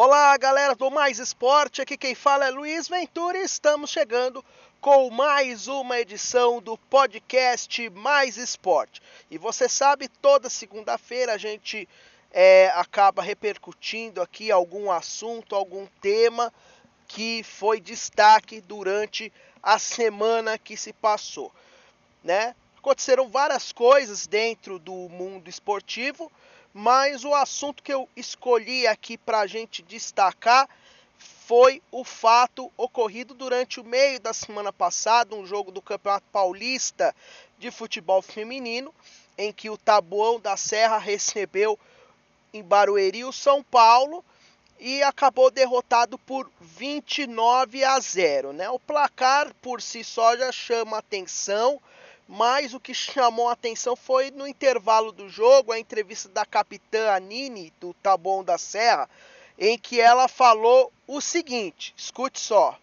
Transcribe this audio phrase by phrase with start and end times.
[0.00, 1.82] Olá, galera do Mais Esporte.
[1.82, 4.44] Aqui quem fala é Luiz Ventura e estamos chegando
[4.80, 9.02] com mais uma edição do podcast Mais Esporte.
[9.28, 11.88] E você sabe, toda segunda-feira a gente
[12.30, 16.54] é, acaba repercutindo aqui algum assunto, algum tema
[17.08, 21.52] que foi destaque durante a semana que se passou,
[22.22, 22.54] né?
[22.76, 26.30] Aconteceram várias coisas dentro do mundo esportivo,
[26.72, 30.68] mas o assunto que eu escolhi aqui para a gente destacar
[31.18, 37.14] foi o fato ocorrido durante o meio da semana passada, um jogo do Campeonato Paulista
[37.58, 38.94] de Futebol Feminino,
[39.36, 41.78] em que o Tabuão da Serra recebeu
[42.52, 44.24] em Barueri o São Paulo
[44.78, 48.52] e acabou derrotado por 29 a 0.
[48.52, 48.68] Né?
[48.70, 51.80] O placar por si só já chama atenção,
[52.28, 57.10] mas o que chamou a atenção foi no intervalo do jogo a entrevista da capitã
[57.12, 59.08] Anine do Taboão da Serra,
[59.58, 62.78] em que ela falou o seguinte: escute só.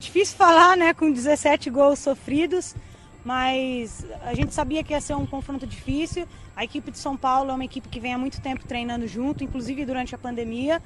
[0.00, 2.74] Difícil falar, né, com 17 gols sofridos,
[3.24, 6.26] mas a gente sabia que ia ser um confronto difícil.
[6.56, 9.44] A equipe de São Paulo é uma equipe que vem há muito tempo treinando junto,
[9.44, 10.82] inclusive durante a pandemia.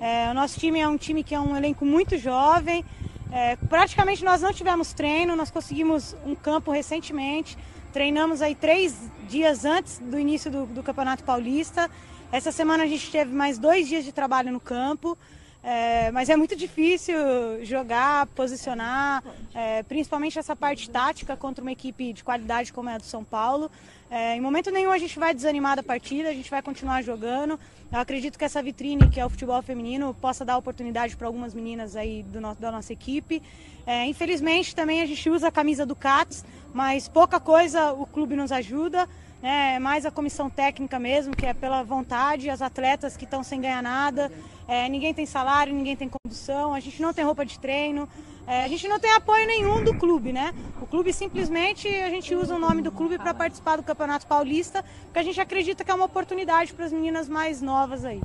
[0.00, 2.84] É, o nosso time é um time que é um elenco muito jovem,
[3.32, 7.56] é, praticamente nós não tivemos treino, nós conseguimos um campo recentemente,
[7.92, 11.90] treinamos aí três dias antes do início do, do Campeonato Paulista.
[12.32, 15.16] Essa semana a gente teve mais dois dias de trabalho no campo.
[15.62, 17.14] É, mas é muito difícil
[17.62, 19.22] jogar, posicionar,
[19.54, 23.22] é, principalmente essa parte tática contra uma equipe de qualidade como é a do São
[23.22, 23.70] Paulo.
[24.10, 27.60] É, em momento nenhum a gente vai desanimar da partida, a gente vai continuar jogando.
[27.92, 31.52] Eu acredito que essa vitrine, que é o futebol feminino, possa dar oportunidade para algumas
[31.52, 33.42] meninas aí do no, da nossa equipe.
[33.86, 38.34] É, infelizmente também a gente usa a camisa do CATS, mas pouca coisa o clube
[38.34, 39.08] nos ajuda
[39.42, 43.60] né, mais a comissão técnica mesmo, que é pela vontade, as atletas que estão sem
[43.60, 44.30] ganhar nada,
[44.68, 48.08] é, ninguém tem salário, ninguém tem condução, a gente não tem roupa de treino,
[48.46, 50.52] é, a gente não tem apoio nenhum do clube, né?
[50.80, 54.84] O clube simplesmente a gente usa o nome do clube para participar do Campeonato Paulista,
[55.04, 58.20] porque a gente acredita que é uma oportunidade para as meninas mais novas aí.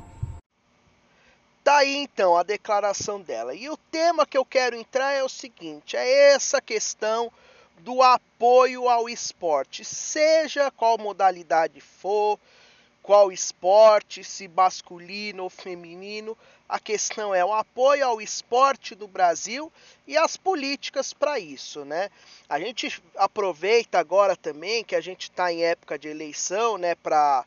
[1.64, 3.56] Tá aí então a declaração dela.
[3.56, 7.32] E o tema que eu quero entrar é o seguinte: é essa questão
[7.80, 12.40] do apoio ao esporte, seja qual modalidade for,
[13.02, 16.36] qual esporte, se masculino ou feminino,
[16.68, 19.72] a questão é o apoio ao esporte do Brasil
[20.08, 22.10] e as políticas para isso, né?
[22.50, 27.46] A gente aproveita agora também que a gente está em época de eleição, né, para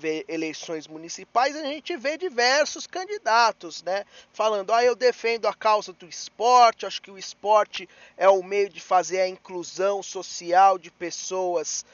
[0.00, 4.06] vê eleições municipais, a gente vê diversos candidatos, né?
[4.32, 8.70] Falando, ah, eu defendo a causa do esporte, acho que o esporte é o meio
[8.70, 11.84] de fazer a inclusão social de pessoas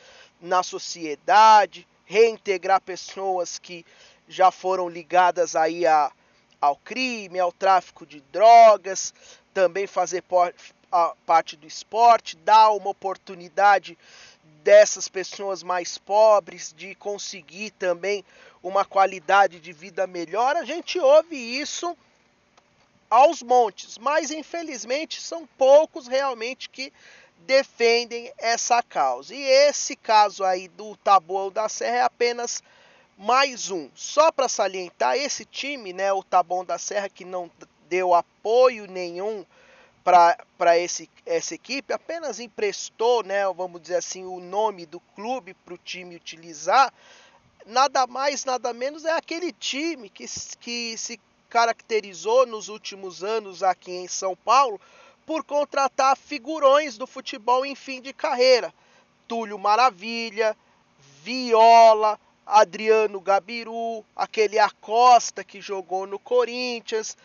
[0.41, 3.85] na sociedade, reintegrar pessoas que
[4.29, 6.13] já foram ligadas aí a,
[6.61, 9.13] ao crime, ao tráfico de drogas,
[9.53, 10.23] também fazer
[11.27, 13.99] parte do esporte, dar uma oportunidade
[14.67, 18.25] dessas pessoas mais pobres, de conseguir também
[18.61, 21.97] uma qualidade de vida melhor, a gente ouve isso
[23.09, 26.93] aos montes, mas infelizmente são poucos realmente que
[27.47, 29.33] defendem essa causa.
[29.33, 32.61] E esse caso aí do Taboão da Serra é apenas
[33.17, 33.89] mais um.
[33.95, 37.49] Só para salientar, esse time, né, o Taboão da Serra, que não
[37.89, 39.47] deu apoio nenhum
[40.07, 45.79] para essa equipe, apenas emprestou, né, vamos dizer assim, o nome do clube para o
[45.79, 46.95] time utilizar.
[47.67, 50.25] Nada mais, nada menos é aquele time que,
[50.61, 51.19] que se
[51.51, 54.81] caracterizou nos últimos anos aqui em São Paulo
[55.27, 58.73] por contratar figurões do futebol em fim de carreira.
[59.27, 60.57] Túlio Maravilha,
[61.25, 62.17] Viola,
[62.47, 67.17] Adriano Gabiru, aquele Acosta que jogou no Corinthians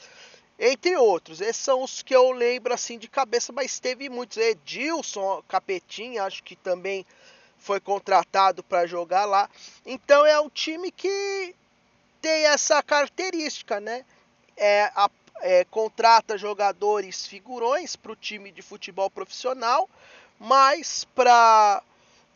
[0.64, 1.42] entre outros.
[1.42, 4.38] Esses são os que eu lembro assim de cabeça, mas teve muitos.
[4.38, 7.04] Edilson Capetinha, acho que também
[7.58, 9.50] foi contratado para jogar lá.
[9.84, 11.56] Então é um time que
[12.22, 14.06] tem essa característica, né?
[14.56, 15.10] É, a,
[15.42, 19.90] é, contrata jogadores figurões para o time de futebol profissional,
[20.40, 21.82] mas para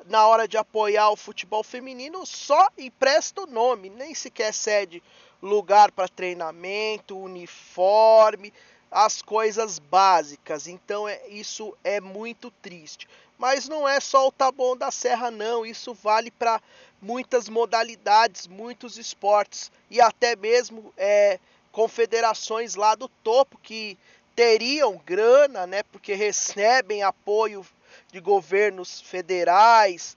[0.08, 5.02] na hora de apoiar o futebol feminino só empresta o nome, nem sequer cede
[5.42, 8.54] lugar para treinamento, uniforme,
[8.90, 10.68] as coisas básicas.
[10.68, 13.08] Então é, isso é muito triste.
[13.38, 16.62] Mas não é só o Taboão da Serra não, isso vale para
[17.02, 21.40] muitas modalidades, muitos esportes e até mesmo é,
[21.72, 23.98] confederações lá do topo que
[24.36, 27.66] teriam grana, né, porque recebem apoio
[28.12, 30.16] de governos federais,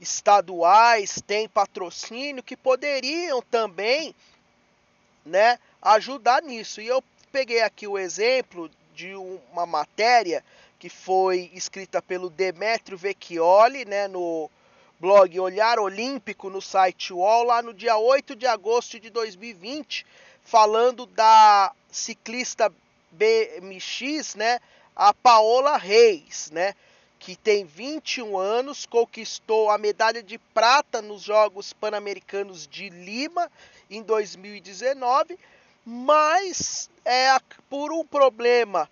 [0.00, 4.14] estaduais, têm patrocínio que poderiam também
[5.24, 6.80] né, ajudar nisso.
[6.80, 10.44] E eu peguei aqui o exemplo de uma matéria
[10.78, 14.50] que foi escrita pelo Demetrio Vecchioli, né, no
[15.00, 20.06] blog Olhar Olímpico no site UOL, lá no dia 8 de agosto de 2020,
[20.44, 22.72] falando da ciclista
[23.10, 24.60] BMX, né,
[24.94, 26.74] a Paola Reis, né,
[27.18, 33.50] que tem 21 anos, conquistou a medalha de prata nos Jogos Pan-Americanos de Lima
[33.90, 35.38] em 2019,
[35.84, 37.36] mas é
[37.68, 38.88] por um problema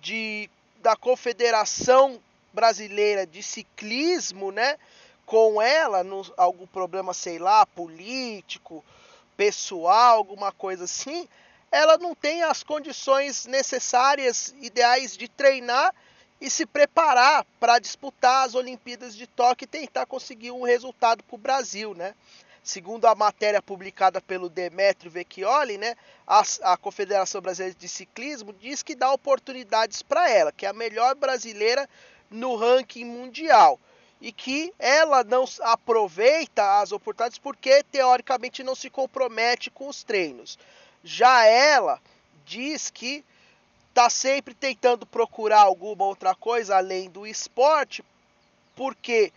[0.00, 0.48] de
[0.82, 2.20] da Confederação
[2.52, 4.76] Brasileira de Ciclismo, né,
[5.24, 8.84] com ela, no, algum problema, sei lá, político,
[9.36, 11.28] pessoal, alguma coisa assim,
[11.70, 15.94] ela não tem as condições necessárias, ideais de treinar
[16.40, 21.34] e se preparar para disputar as Olimpíadas de Tóquio e tentar conseguir um resultado para
[21.34, 22.14] o Brasil, né?
[22.62, 28.82] Segundo a matéria publicada pelo Demetrio Vecchioli, né, a, a, Confederação Brasileira de Ciclismo diz
[28.84, 31.88] que dá oportunidades para ela, que é a melhor brasileira
[32.30, 33.80] no ranking mundial
[34.20, 40.56] e que ela não aproveita as oportunidades porque teoricamente não se compromete com os treinos.
[41.02, 42.00] Já ela
[42.46, 43.24] diz que
[43.88, 48.04] está sempre tentando procurar alguma outra coisa além do esporte,
[48.76, 49.32] porque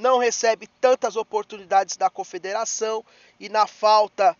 [0.00, 3.04] não recebe tantas oportunidades da confederação
[3.38, 4.36] e na falta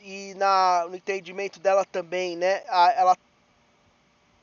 [0.00, 2.62] e na, no entendimento dela também, né?
[2.68, 3.18] A, ela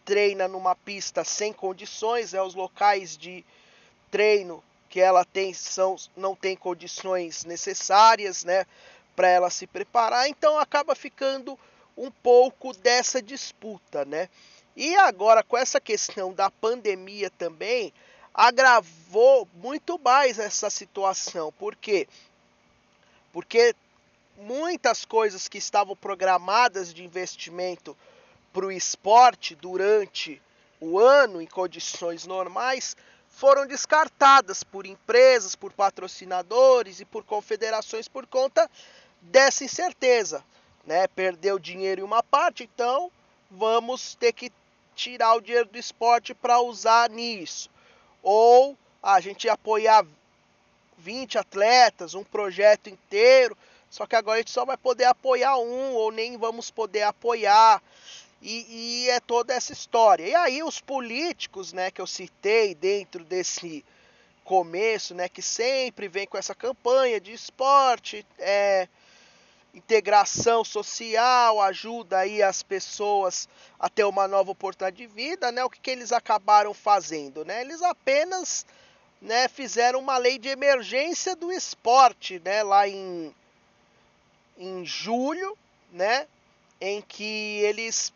[0.04, 3.46] treina numa pista sem condições, é os locais de
[4.12, 8.66] treino que ela tem são, não tem condições necessárias, né,
[9.16, 11.58] para ela se preparar, então acaba ficando
[11.98, 14.30] um pouco dessa disputa, né?
[14.76, 17.94] E agora com essa questão da pandemia também
[18.36, 21.54] agravou muito mais essa situação.
[21.54, 22.06] Por quê?
[23.32, 23.74] Porque
[24.38, 27.98] muitas coisas que estavam programadas de investimento
[28.52, 30.42] para o esporte durante
[30.82, 32.98] o ano em condições normais
[33.30, 38.70] foram descartadas por empresas, por patrocinadores e por confederações por conta
[39.22, 40.44] dessa incerteza.
[40.86, 41.08] Né?
[41.08, 43.10] Perdeu dinheiro em uma parte, então
[43.50, 44.52] vamos ter que
[44.94, 47.70] tirar o dinheiro do esporte para usar nisso.
[48.28, 50.04] Ou a gente apoiar
[50.98, 53.56] 20 atletas, um projeto inteiro,
[53.88, 57.84] só que agora a gente só vai poder apoiar um, ou nem vamos poder apoiar.
[58.42, 60.28] E, e, é toda essa história.
[60.28, 63.86] E aí os políticos, né, que eu citei dentro desse
[64.44, 68.88] começo, né, que sempre vem com essa campanha de esporte, é,
[69.76, 75.64] integração social, ajuda aí as pessoas a ter uma nova oportunidade de vida, né?
[75.64, 77.62] O que, que eles acabaram fazendo, né?
[77.62, 78.66] Eles apenas,
[79.22, 83.34] né, fizeram uma lei de emergência do esporte, né, lá em
[84.58, 85.58] em julho,
[85.92, 86.26] né,
[86.80, 88.14] em que eles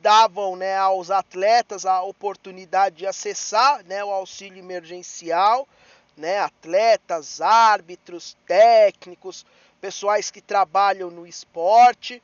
[0.00, 5.68] davam né, aos atletas a oportunidade de acessar né, o auxílio emergencial,
[6.16, 9.44] né, atletas, árbitros, técnicos,
[9.80, 12.22] pessoais que trabalham no esporte,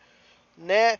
[0.56, 0.98] né,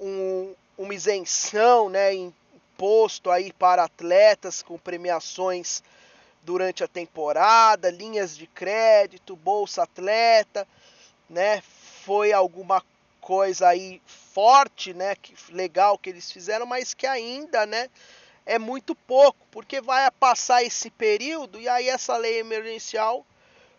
[0.00, 5.82] um, uma isenção, né, imposto aí para atletas com premiações
[6.42, 10.66] durante a temporada, linhas de crédito, bolsa atleta,
[11.28, 11.62] né,
[12.04, 12.82] foi alguma
[13.20, 17.88] coisa aí forte, né, que legal que eles fizeram, mas que ainda, né,
[18.46, 23.24] é muito pouco, porque vai passar esse período e aí essa lei emergencial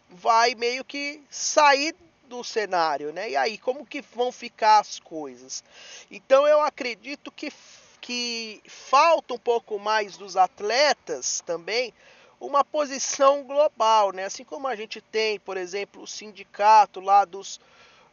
[0.09, 1.95] vai meio que sair
[2.31, 3.29] do cenário, né?
[3.29, 5.63] E aí como que vão ficar as coisas?
[6.09, 7.51] Então eu acredito que
[7.99, 11.93] que falta um pouco mais dos atletas também
[12.39, 14.23] uma posição global, né?
[14.23, 17.59] Assim como a gente tem, por exemplo, o sindicato lá dos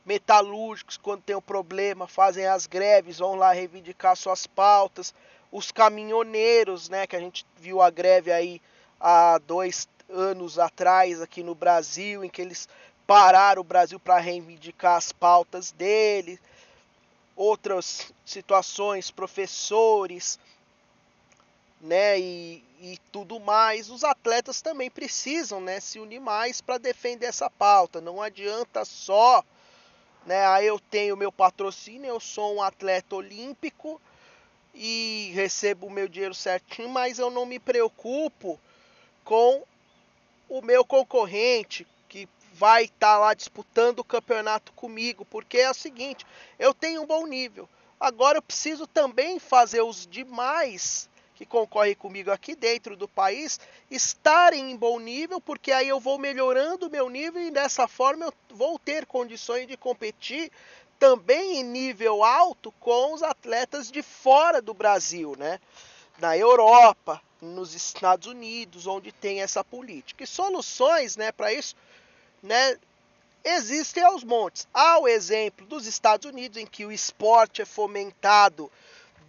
[0.04, 5.14] metalúrgicos, quando tem um problema, fazem as greves, vão lá reivindicar suas pautas.
[5.50, 8.60] Os caminhoneiros, né, que a gente viu a greve aí
[9.00, 12.68] há dois anos atrás aqui no Brasil, em que eles
[13.08, 16.38] pararam o Brasil para reivindicar as pautas dele.
[17.34, 20.38] Outras situações, professores,
[21.80, 23.90] né, e, e tudo mais.
[23.90, 28.00] Os atletas também precisam, né, se unir mais para defender essa pauta.
[28.00, 29.42] Não adianta só
[30.28, 30.46] né?
[30.46, 34.00] Aí eu tenho meu patrocínio, eu sou um atleta olímpico
[34.74, 38.60] e recebo o meu dinheiro certinho, mas eu não me preocupo
[39.24, 39.62] com
[40.48, 45.74] o meu concorrente que vai estar tá lá disputando o campeonato comigo, porque é o
[45.74, 46.26] seguinte,
[46.58, 47.68] eu tenho um bom nível.
[48.00, 54.72] Agora eu preciso também fazer os demais que concorrem comigo aqui dentro do país estarem
[54.72, 58.34] em bom nível, porque aí eu vou melhorando o meu nível e dessa forma eu
[58.50, 60.50] vou ter condições de competir
[60.98, 65.60] também em nível alto com os atletas de fora do Brasil, né?
[66.18, 70.24] Na Europa, nos Estados Unidos, onde tem essa política.
[70.24, 71.76] E soluções, né, para isso,
[72.42, 72.76] né,
[73.44, 74.66] existem aos montes.
[74.72, 78.70] Há o exemplo dos Estados Unidos, em que o esporte é fomentado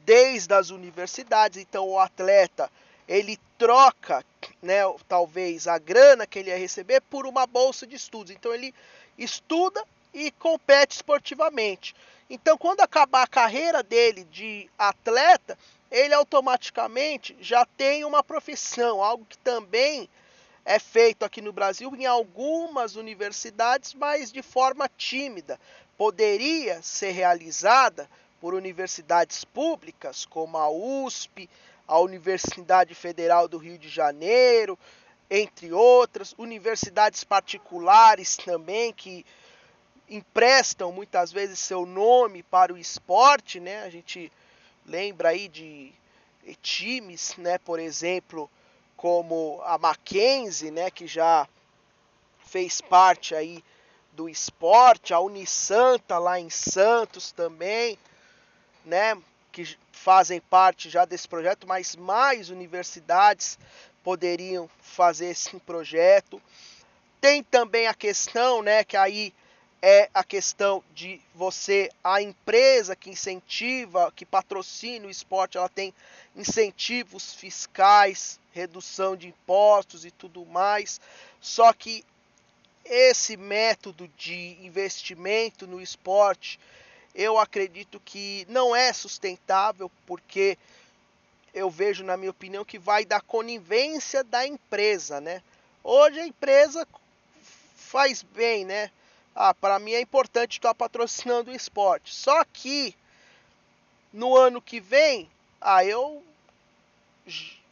[0.06, 2.72] desde as universidades, então o atleta
[3.08, 4.24] ele troca,
[4.62, 8.32] né, talvez a grana que ele ia receber por uma bolsa de estudos.
[8.32, 8.74] Então ele
[9.18, 11.96] estuda e compete esportivamente.
[12.30, 15.58] Então, quando acabar a carreira dele de atleta,
[15.90, 20.08] ele automaticamente já tem uma profissão, algo que também
[20.66, 25.60] é feito aqui no Brasil em algumas universidades, mas de forma tímida.
[25.98, 31.50] Poderia ser realizada por universidades públicas, como a USP,
[31.88, 34.78] a Universidade Federal do Rio de Janeiro,
[35.30, 39.26] entre outras, universidades particulares também que
[40.10, 43.84] emprestam muitas vezes seu nome para o esporte, né?
[43.84, 44.32] A gente
[44.86, 45.94] lembra aí de
[46.62, 48.50] times, né, por exemplo,
[49.00, 51.48] como a Mackenzie, né, que já
[52.46, 53.64] fez parte aí
[54.12, 57.98] do esporte, a Unisanta lá em Santos também,
[58.84, 59.18] né,
[59.54, 63.58] que fazem parte já desse projeto, mas mais universidades
[64.04, 66.42] poderiam fazer esse projeto.
[67.22, 69.34] Tem também a questão, né, que aí
[69.82, 75.94] é a questão de você, a empresa que incentiva, que patrocina o esporte, ela tem
[76.40, 81.02] incentivos fiscais, redução de impostos e tudo mais.
[81.42, 82.06] Só que
[82.86, 86.60] esse método de investimento no esporte,
[87.14, 90.58] eu acredito que não é sustentável, porque
[91.54, 95.44] eu vejo, na minha opinião, que vai da conivência da empresa, né?
[95.84, 96.88] Hoje a empresa
[97.76, 98.90] faz bem, né?
[99.36, 102.14] Ah, para mim é importante estar patrocinando o esporte.
[102.14, 102.96] Só que
[104.14, 105.30] no ano que vem,
[105.62, 106.24] ah, eu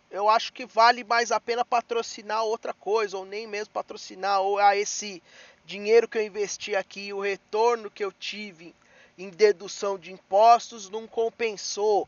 [0.09, 4.57] eu acho que vale mais a pena patrocinar outra coisa ou nem mesmo patrocinar ou
[4.57, 5.21] a ah, esse
[5.65, 8.73] dinheiro que eu investi aqui, o retorno que eu tive
[9.17, 12.07] em dedução de impostos não compensou.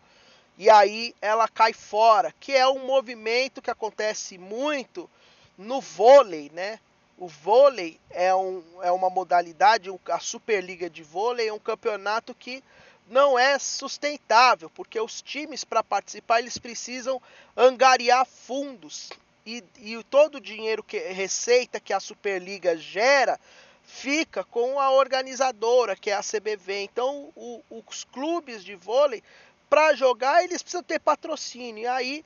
[0.57, 5.09] E aí ela cai fora, que é um movimento que acontece muito
[5.57, 6.79] no vôlei, né?
[7.17, 12.63] O vôlei é, um, é uma modalidade, a Superliga de Vôlei é um campeonato que
[13.09, 17.21] não é sustentável, porque os times para participar eles precisam
[17.57, 19.09] angariar fundos
[19.45, 23.39] e, e todo o dinheiro que receita que a Superliga gera
[23.83, 26.83] fica com a organizadora, que é a CBV.
[26.83, 29.23] Então, o, os clubes de vôlei,
[29.67, 31.83] para jogar, eles precisam ter patrocínio.
[31.83, 32.25] E aí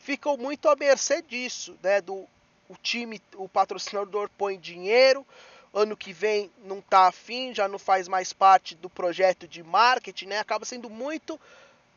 [0.00, 2.00] ficam muito à mercê disso, né?
[2.00, 2.26] Do
[2.68, 5.26] o time, o patrocinador põe dinheiro,
[5.74, 10.26] ano que vem não está afim, já não faz mais parte do projeto de marketing,
[10.26, 10.38] né?
[10.38, 11.38] Acaba sendo muito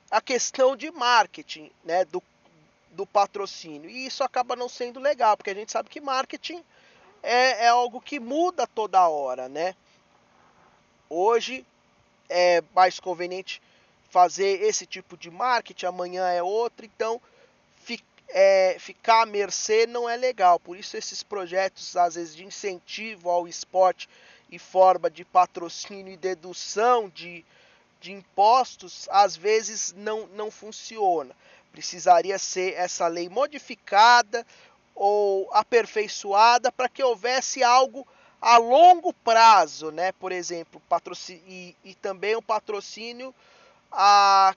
[0.10, 2.04] a questão de marketing, né?
[2.06, 2.22] Do,
[2.92, 3.90] do patrocínio.
[3.90, 6.64] E isso acaba não sendo legal, porque a gente sabe que marketing
[7.22, 9.76] é, é algo que muda toda hora, né?
[11.08, 11.64] Hoje
[12.30, 13.62] é mais conveniente
[14.10, 17.22] fazer esse tipo de marketing, amanhã é outro, então
[18.30, 20.60] é, ficar à mercê não é legal.
[20.60, 24.10] Por isso esses projetos, às vezes, de incentivo ao esporte
[24.50, 27.46] e forma de patrocínio e dedução de,
[28.00, 31.36] de impostos, às vezes não, não funciona.
[31.72, 34.46] Precisaria ser essa lei modificada
[34.96, 38.08] ou aperfeiçoada para que houvesse algo
[38.42, 40.12] a longo prazo, né?
[40.14, 43.34] Por exemplo, patrocínio e, e também o patrocínio
[43.92, 44.56] a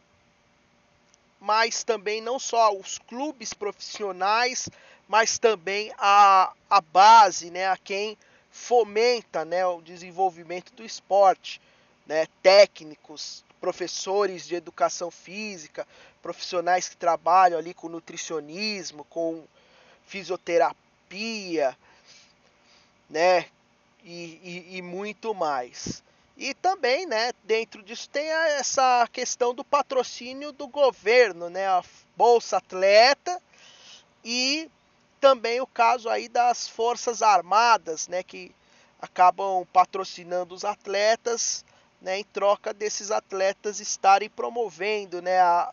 [1.41, 4.69] mas também não só os clubes profissionais,
[5.09, 8.17] mas também a, a base, né, a quem
[8.51, 11.61] fomenta né, o desenvolvimento do esporte,
[12.07, 15.87] né, técnicos, professores de educação física,
[16.23, 19.45] profissionais que trabalham ali com nutricionismo, com
[20.07, 21.77] fisioterapia,
[23.09, 23.47] né?
[24.03, 26.03] E, e, e, muito mais.
[26.41, 31.85] E também, né, dentro disso tem essa questão do patrocínio do governo, né, a
[32.17, 33.39] Bolsa Atleta
[34.25, 34.71] e
[35.21, 38.55] também o caso aí das Forças Armadas, né, que
[39.03, 41.63] acabam patrocinando os atletas,
[42.01, 45.71] né, em troca desses atletas estarem promovendo, né, a,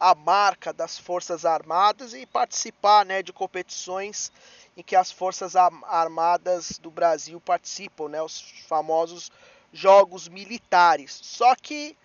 [0.00, 4.32] a marca das Forças Armadas e participar né, de competições
[4.76, 9.30] em que as Forças Armadas do Brasil participam, né, os famosos
[9.72, 11.18] Jogos Militares.
[11.22, 11.96] Só que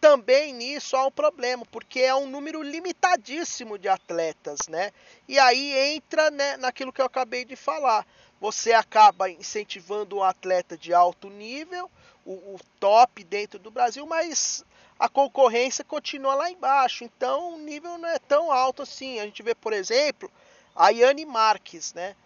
[0.00, 4.92] também nisso há um problema, porque é um número limitadíssimo de atletas, né?
[5.28, 8.06] E aí entra né, naquilo que eu acabei de falar.
[8.40, 11.90] você acaba incentivando um atleta de alto nível,
[12.24, 14.64] o, o, top dentro do Brasil, mas
[14.98, 17.04] a concorrência continua lá embaixo.
[17.04, 19.20] Então o nível não é tão alto assim.
[19.20, 20.32] A gente vê, por exemplo,
[20.74, 22.16] a Yane Marques, né?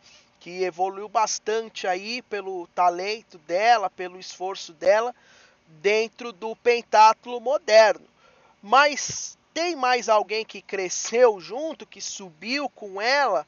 [0.44, 5.14] Que evoluiu bastante aí pelo talento dela, pelo esforço dela
[5.80, 8.06] dentro do pentátulo moderno.
[8.62, 13.46] Mas tem mais alguém que cresceu junto, que subiu com ela?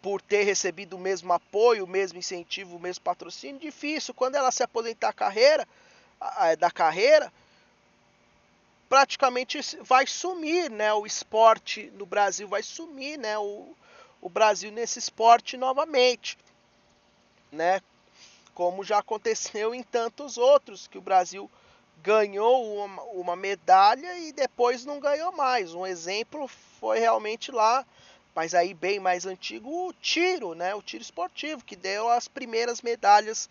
[0.00, 4.12] por ter recebido o mesmo apoio, o mesmo incentivo, o mesmo patrocínio, difícil.
[4.12, 5.66] Quando ela se aposentar a carreira,
[6.58, 7.32] da carreira,
[8.86, 10.92] praticamente vai sumir, né?
[10.92, 13.38] O esporte no Brasil vai sumir, né?
[13.38, 13.74] O,
[14.24, 16.36] o Brasil nesse esporte novamente,
[17.52, 17.80] né?
[18.54, 21.48] Como já aconteceu em tantos outros, que o Brasil
[22.02, 25.74] ganhou uma, uma medalha e depois não ganhou mais.
[25.74, 26.48] Um exemplo
[26.80, 27.86] foi realmente lá
[28.34, 30.74] mas aí bem mais antigo, o tiro, né?
[30.74, 33.48] O tiro esportivo, que deu as primeiras medalhas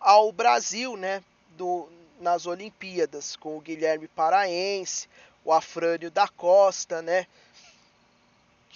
[0.00, 1.22] ao Brasil, né?
[1.50, 1.88] Do,
[2.20, 5.08] nas Olimpíadas, com o Guilherme Paraense,
[5.44, 7.26] o Afrânio da Costa, né?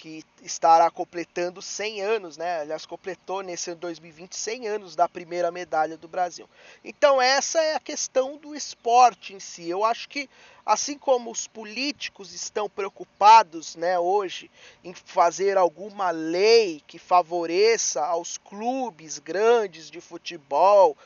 [0.01, 2.61] Que estará completando 100 anos, né?
[2.61, 6.49] Aliás, completou nesse ano 2020 100 anos da primeira medalha do Brasil.
[6.83, 9.69] Então, essa é a questão do esporte em si.
[9.69, 10.27] Eu acho que,
[10.65, 14.49] assim como os políticos estão preocupados, né, hoje,
[14.83, 20.97] em fazer alguma lei que favoreça aos clubes grandes de futebol,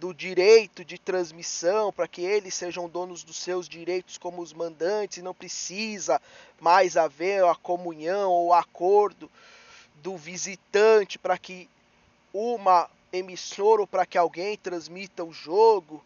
[0.00, 5.18] do direito de transmissão, para que eles sejam donos dos seus direitos como os mandantes
[5.18, 6.18] e não precisa
[6.58, 9.30] mais haver a comunhão ou acordo
[9.96, 11.68] do visitante para que
[12.32, 16.02] uma emissora ou para que alguém transmita o jogo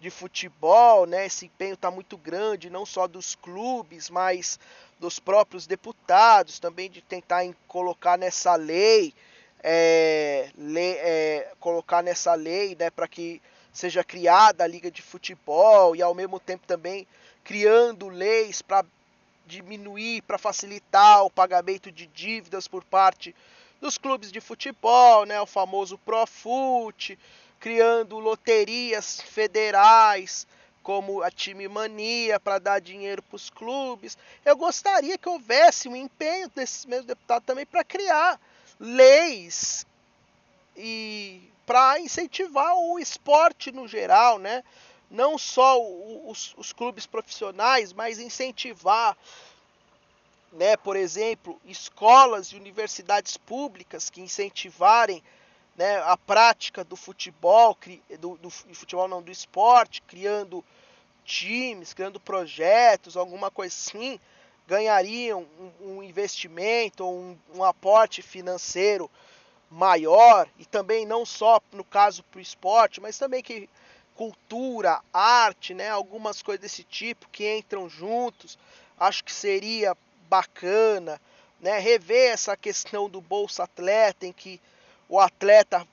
[0.00, 1.26] de futebol, né?
[1.26, 4.58] Esse empenho está muito grande, não só dos clubes, mas
[4.98, 9.14] dos próprios deputados, também de tentar colocar nessa lei
[9.68, 13.42] é, é, colocar nessa lei né, para que
[13.72, 17.04] seja criada a liga de futebol e ao mesmo tempo também
[17.42, 18.86] criando leis para
[19.44, 23.34] diminuir, para facilitar o pagamento de dívidas por parte
[23.80, 27.18] dos clubes de futebol, né, o famoso Profut,
[27.58, 30.46] criando loterias federais
[30.80, 34.16] como a Time Mania para dar dinheiro para os clubes.
[34.44, 38.40] Eu gostaria que houvesse um empenho desses mesmos deputados também para criar
[38.78, 39.86] leis
[40.76, 44.62] e para incentivar o esporte no geral, né?
[45.10, 49.16] Não só os, os clubes profissionais, mas incentivar,
[50.52, 50.76] né?
[50.76, 55.22] Por exemplo, escolas e universidades públicas que incentivarem
[55.76, 57.76] né, a prática do futebol,
[58.18, 60.64] do, do futebol não do esporte, criando
[61.24, 64.18] times, criando projetos, alguma coisa assim,
[64.66, 65.46] ganhariam
[65.80, 69.10] um, investimento um, um, aporte financeiro
[69.70, 73.68] maior e também não só no caso para o esporte, mas também que
[74.14, 78.58] cultura, arte, né, algumas coisas desse tipo que entram juntos,
[78.98, 79.96] acho que seria
[80.28, 81.20] bacana,
[81.60, 84.60] né, rever essa questão do bolsa atleta em que
[85.08, 85.86] o atleta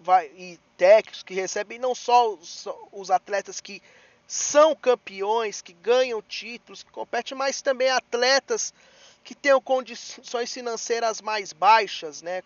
[0.00, 3.82] vai e técnicos que recebem não só os, os atletas que
[4.26, 8.74] são campeões, que ganham títulos, que competem, mas também atletas
[9.22, 12.42] que tenham condições financeiras mais baixas, né?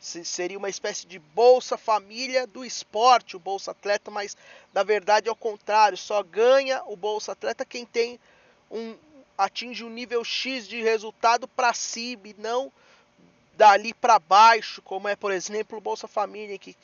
[0.00, 4.36] Seria uma espécie de Bolsa Família do esporte, o Bolsa Atleta, mas
[4.72, 8.18] na verdade é o contrário, só ganha o Bolsa Atleta quem tem
[8.70, 8.96] um
[9.36, 12.72] atinge um nível X de resultado para cima e não
[13.54, 16.74] dali para baixo, como é, por exemplo, o Bolsa Família, que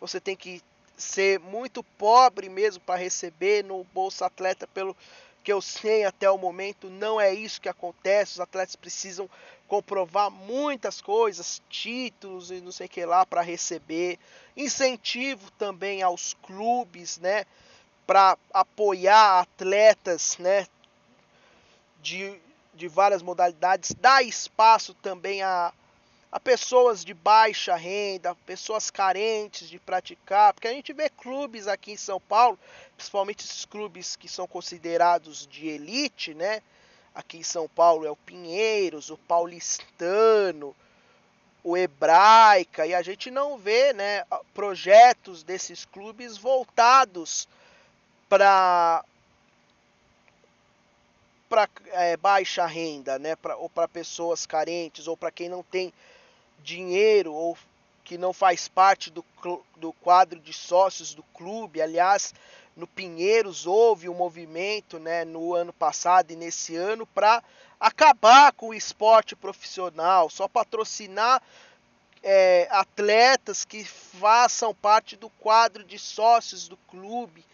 [0.00, 0.60] você tem que
[0.96, 4.96] ser muito pobre mesmo para receber no Bolsa Atleta, pelo
[5.42, 8.32] que eu sei até o momento, não é isso que acontece.
[8.32, 9.28] Os atletas precisam
[9.68, 14.18] comprovar muitas coisas, títulos e não sei o que lá para receber.
[14.56, 17.44] Incentivo também aos clubes, né,
[18.06, 20.66] para apoiar atletas, né,
[22.00, 22.40] de,
[22.72, 23.94] de várias modalidades.
[24.00, 25.72] Dá espaço também a
[26.34, 31.92] a pessoas de baixa renda, pessoas carentes de praticar, porque a gente vê clubes aqui
[31.92, 32.58] em São Paulo,
[32.96, 36.60] principalmente esses clubes que são considerados de elite, né?
[37.14, 40.74] Aqui em São Paulo é o Pinheiros, o Paulistano,
[41.62, 47.46] o Hebraica, e a gente não vê, né, projetos desses clubes voltados
[48.28, 49.04] para
[51.48, 55.92] para é, baixa renda, né, pra, ou para pessoas carentes, ou para quem não tem
[56.64, 57.56] dinheiro ou
[58.02, 59.24] que não faz parte do,
[59.76, 61.80] do quadro de sócios do clube.
[61.80, 62.34] Aliás,
[62.76, 67.42] no Pinheiros houve um movimento né, no ano passado e nesse ano para
[67.78, 71.42] acabar com o esporte profissional, só patrocinar
[72.22, 77.44] é, atletas que façam parte do quadro de sócios do clube.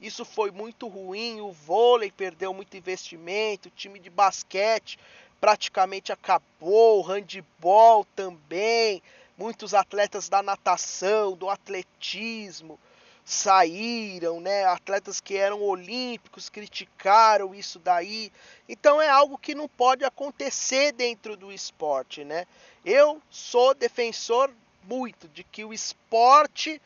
[0.00, 1.40] Isso foi muito ruim.
[1.40, 4.98] O vôlei perdeu muito investimento, o time de basquete
[5.40, 9.02] praticamente acabou, o handball também.
[9.36, 12.78] Muitos atletas da natação, do atletismo
[13.24, 14.64] saíram, né?
[14.64, 18.30] Atletas que eram olímpicos criticaram isso daí.
[18.68, 22.46] Então é algo que não pode acontecer dentro do esporte, né?
[22.84, 24.50] Eu sou defensor
[24.84, 26.80] muito de que o esporte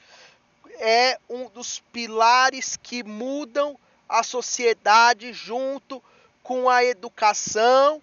[0.79, 6.03] é um dos pilares que mudam a sociedade junto
[6.43, 8.03] com a educação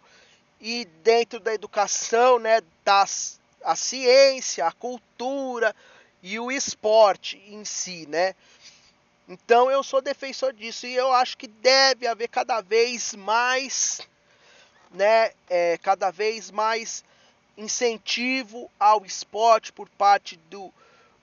[0.62, 5.76] e dentro da educação, né, das, a ciência, a cultura,
[6.24, 8.36] e o esporte em si, né?
[9.28, 14.02] Então eu sou defensor disso e eu acho que deve haver cada vez mais,
[14.91, 15.32] né?
[15.50, 17.04] É, cada vez mais
[17.58, 20.71] incentivo ao esporte por parte do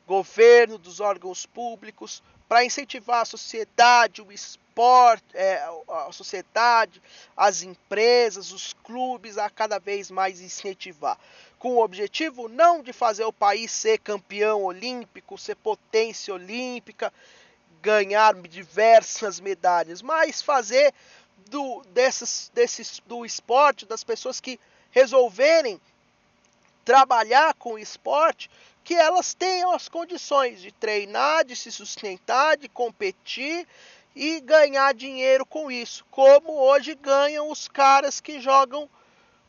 [0.07, 4.68] governo, dos órgãos públicos, para incentivar a sociedade, o esporte,
[5.35, 7.03] é, a sociedade,
[7.37, 11.19] as empresas, os clubes a cada vez mais incentivar
[11.59, 17.13] com o objetivo não de fazer o país ser campeão olímpico, ser potência olímpica,
[17.83, 20.95] ganhar diversas medalhas, mas fazer
[21.51, 24.61] do desses, desses do esporte das pessoas que
[24.91, 25.81] resolverem
[26.85, 28.51] trabalhar com o esporte,
[28.85, 33.67] que elas tenham as condições de treinar, de se sustentar, de competir
[34.19, 38.91] e ganhar dinheiro com isso, como hoje ganham os caras que jogam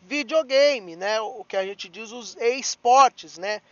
[0.04, 1.20] videogame, né?
[1.20, 3.64] O que a gente diz os esportes, né?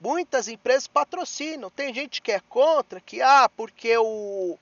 [0.00, 1.70] Muitas empresas patrocinam.
[1.70, 4.56] Tem gente que é contra, que ah, porque o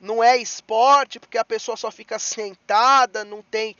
[0.00, 3.76] não é esporte, porque a pessoa só fica sentada, não tem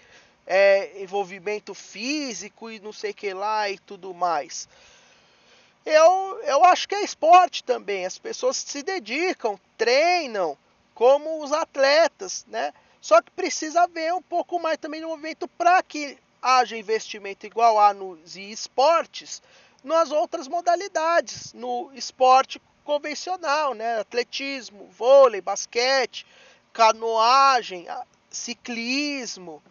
[0.46, 4.68] é, envolvimento físico e não sei que lá e tudo mais.
[5.86, 8.04] Eu, eu acho que é esporte também.
[8.04, 10.58] As pessoas se dedicam, treinam
[10.94, 12.72] como os atletas, né?
[13.00, 17.78] Só que precisa haver um pouco mais também de movimento para que haja investimento igual
[17.78, 19.42] há nos esportes
[19.82, 24.00] nas outras modalidades, no esporte convencional, né?
[24.00, 26.26] Atletismo, vôlei, basquete,
[26.72, 27.86] canoagem,
[28.30, 29.62] ciclismo,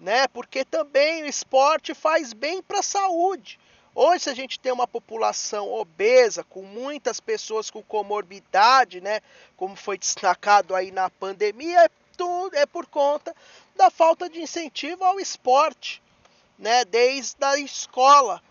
[0.00, 0.26] né?
[0.28, 3.58] Porque também o esporte faz bem para a saúde.
[3.94, 9.20] Hoje, se a gente tem uma população obesa, com muitas pessoas com comorbidade, né?
[9.56, 13.34] Como foi destacado aí na pandemia, é, tudo, é por conta
[13.76, 16.02] da falta de incentivo ao esporte
[16.58, 18.42] né, desde a escola,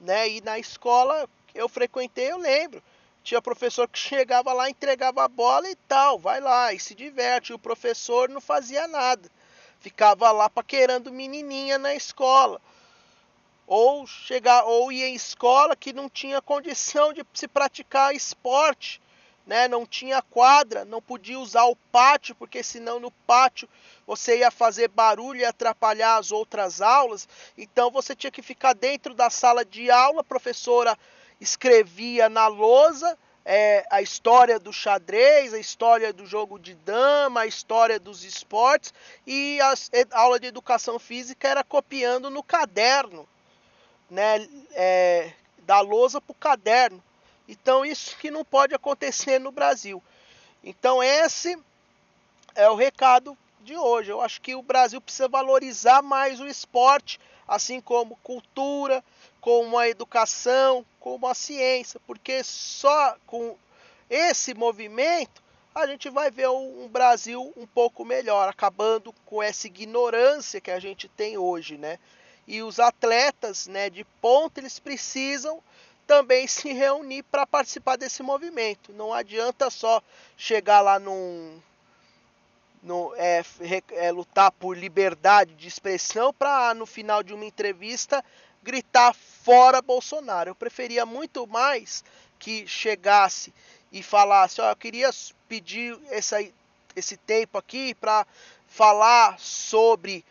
[0.00, 0.28] né?
[0.28, 2.82] E na escola eu frequentei, eu lembro.
[3.22, 7.52] Tinha professor que chegava lá, entregava a bola e tal, vai lá e se diverte.
[7.52, 9.30] E o professor não fazia nada.
[9.78, 12.60] Ficava lá paquerando menininha na escola.
[13.72, 19.00] Ou chegar ou ia em escola que não tinha condição de se praticar esporte
[19.46, 19.66] né?
[19.66, 23.68] Não tinha quadra, não podia usar o pátio, porque senão no pátio
[24.06, 27.28] você ia fazer barulho e atrapalhar as outras aulas.
[27.58, 30.96] Então você tinha que ficar dentro da sala de aula, a professora
[31.40, 37.46] escrevia na lousa é, a história do xadrez, a história do jogo de dama, a
[37.46, 38.92] história dos esportes
[39.26, 39.74] e a
[40.12, 43.26] aula de educação física era copiando no caderno,
[44.10, 44.46] né?
[44.72, 47.02] É, da lousa para o caderno.
[47.48, 50.02] Então isso que não pode acontecer no Brasil.
[50.62, 51.56] Então esse
[52.54, 54.10] é o recado de hoje.
[54.10, 59.02] Eu acho que o Brasil precisa valorizar mais o esporte, assim como cultura,
[59.40, 63.56] como a educação, como a ciência, porque só com
[64.08, 65.42] esse movimento
[65.72, 70.80] a gente vai ver um Brasil um pouco melhor, acabando com essa ignorância que a
[70.80, 71.98] gente tem hoje, né?
[72.50, 75.62] E os atletas, né, de ponta, eles precisam
[76.04, 78.92] também se reunir para participar desse movimento.
[78.92, 80.02] Não adianta só
[80.36, 81.62] chegar lá num,
[82.82, 83.44] no, é,
[83.92, 88.24] é, lutar por liberdade de expressão para no final de uma entrevista
[88.64, 90.50] gritar fora Bolsonaro.
[90.50, 92.02] Eu preferia muito mais
[92.36, 93.54] que chegasse
[93.92, 95.10] e falasse, ó, eu queria
[95.48, 96.44] pedir essa,
[96.96, 98.26] esse tempo aqui para
[98.66, 100.24] falar sobre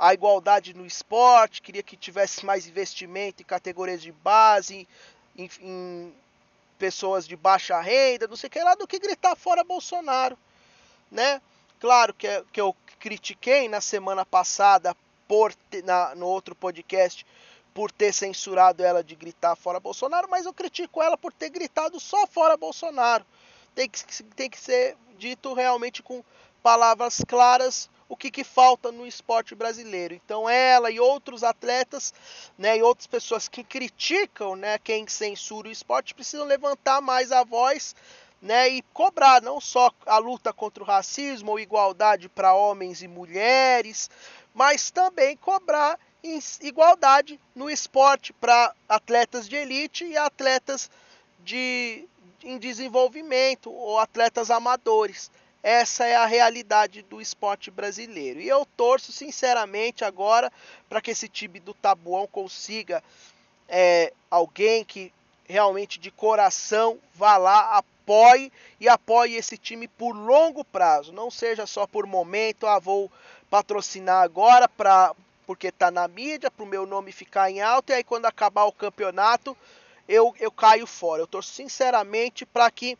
[0.00, 4.88] a igualdade no esporte, queria que tivesse mais investimento em categorias de base,
[5.36, 6.14] em, em
[6.78, 10.38] pessoas de baixa renda, não sei o que lá, do que gritar fora Bolsonaro,
[11.10, 11.42] né?
[11.78, 14.96] Claro que, é, que eu critiquei na semana passada
[15.28, 17.26] por na, no outro podcast
[17.74, 22.00] por ter censurado ela de gritar fora Bolsonaro, mas eu critico ela por ter gritado
[22.00, 23.24] só fora Bolsonaro.
[23.74, 26.24] Tem que, tem que ser dito realmente com
[26.62, 30.12] palavras claras o que, que falta no esporte brasileiro.
[30.12, 32.12] Então ela e outros atletas,
[32.58, 37.44] né, e outras pessoas que criticam, né, quem censura o esporte precisam levantar mais a
[37.44, 37.94] voz,
[38.42, 43.06] né, e cobrar não só a luta contra o racismo ou igualdade para homens e
[43.06, 44.10] mulheres,
[44.52, 45.96] mas também cobrar
[46.60, 50.90] igualdade no esporte para atletas de elite e atletas
[51.38, 52.08] de
[52.42, 55.30] em desenvolvimento ou atletas amadores.
[55.62, 58.40] Essa é a realidade do esporte brasileiro.
[58.40, 60.50] E eu torço sinceramente agora
[60.88, 63.02] para que esse time do Tabuão consiga
[63.68, 65.12] é, alguém que
[65.46, 71.12] realmente de coração vá lá, apoie e apoie esse time por longo prazo.
[71.12, 73.10] Não seja só por momento, ah, vou
[73.50, 75.14] patrocinar agora para
[75.46, 78.66] porque está na mídia, para o meu nome ficar em alta, e aí quando acabar
[78.66, 79.56] o campeonato
[80.08, 81.22] eu, eu caio fora.
[81.22, 82.96] Eu torço sinceramente para que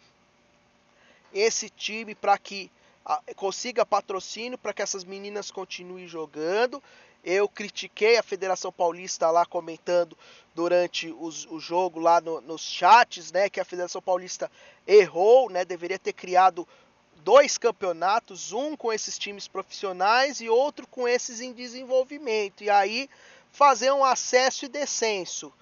[1.32, 2.70] esse time, para que
[3.04, 6.82] a, consiga patrocínio, para que essas meninas continuem jogando.
[7.22, 10.16] Eu critiquei a Federação Paulista lá comentando
[10.54, 14.50] durante os, o jogo lá no, nos chats, né, que a Federação Paulista
[14.86, 16.66] errou, né, deveria ter criado
[17.22, 22.64] dois campeonatos, um com esses times profissionais e outro com esses em desenvolvimento.
[22.64, 23.08] E aí
[23.52, 25.52] fazer um acesso e descenso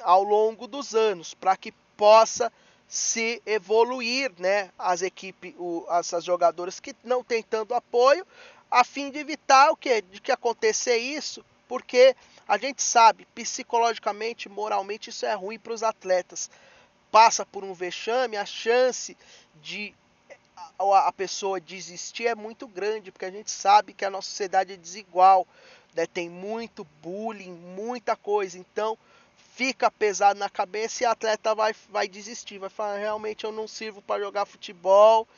[0.00, 2.52] ao longo dos anos para que possa
[2.88, 8.26] se evoluir, né, as equipes, o, essas jogadoras que não têm tanto apoio,
[8.70, 12.14] a fim de evitar o que, de que acontecer isso, porque
[12.46, 16.50] a gente sabe psicologicamente, moralmente isso é ruim para os atletas.
[17.10, 19.16] Passa por um vexame, a chance
[19.62, 19.94] de
[20.78, 24.76] a pessoa desistir é muito grande, porque a gente sabe que a nossa sociedade é
[24.76, 25.46] desigual,
[25.94, 26.06] né?
[26.06, 28.58] tem muito bullying, muita coisa.
[28.58, 28.98] Então
[29.54, 33.68] fica pesado na cabeça e o atleta vai, vai desistir, vai falar, realmente eu não
[33.68, 35.28] sirvo para jogar futebol,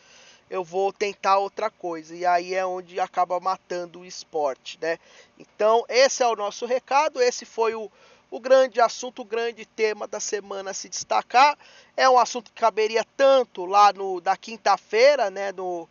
[0.49, 2.15] eu vou tentar outra coisa.
[2.17, 4.99] E aí é onde acaba matando o esporte, né?
[5.39, 7.91] Então, esse é o nosso recado, esse foi o,
[8.31, 11.59] o grande assunto, o grande tema da semana a se destacar.
[11.95, 15.87] É um assunto que caberia tanto lá no da quinta-feira, né, no,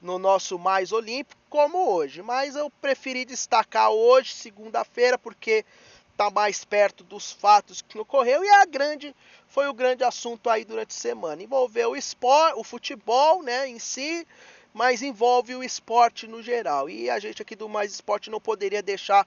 [0.00, 2.22] no nosso Mais Olímpico, como hoje.
[2.22, 5.64] Mas eu preferi destacar hoje, segunda-feira, porque
[6.12, 9.14] está mais perto dos fatos que ocorreu e a grande
[9.48, 11.42] foi o grande assunto aí durante a semana.
[11.42, 14.26] Envolveu o esporte, o futebol, né, em si,
[14.72, 16.88] mas envolve o esporte no geral.
[16.88, 19.26] E a gente aqui do Mais Esporte não poderia deixar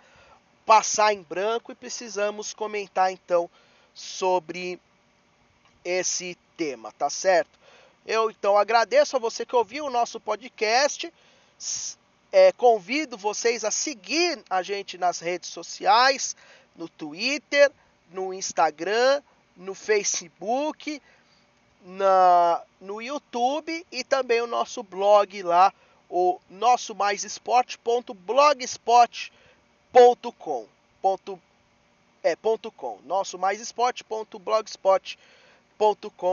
[0.66, 3.50] passar em branco e precisamos comentar então
[3.94, 4.80] sobre
[5.84, 7.60] esse tema, tá certo?
[8.06, 11.14] Eu então agradeço a você que ouviu o nosso podcast.
[12.32, 16.36] É, convido vocês a seguir a gente nas redes sociais,
[16.76, 17.72] no Twitter,
[18.12, 19.22] no Instagram,
[19.56, 21.02] no Facebook,
[21.82, 25.74] na, no YouTube e também o nosso blog lá,
[26.10, 27.24] o nosso mais
[31.02, 31.40] ponto,
[32.24, 33.62] é, ponto com nosso mais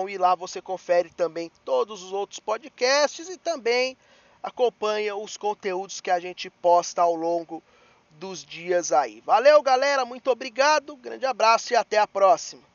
[0.08, 3.96] e lá você confere também todos os outros podcasts e também
[4.42, 7.62] acompanha os conteúdos que a gente posta ao longo
[8.18, 9.20] dos dias aí.
[9.26, 12.71] Valeu, galera, muito obrigado, grande abraço e até a próxima.